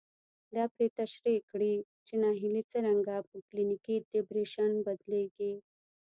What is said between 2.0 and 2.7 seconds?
چې ناهيلي